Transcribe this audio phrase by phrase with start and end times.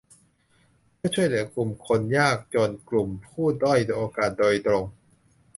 [0.97, 4.83] เพื่อช่วยเหลือกลุ่มคนยากจนกลุ่มผู้ด้อยโอกาสโดยตรง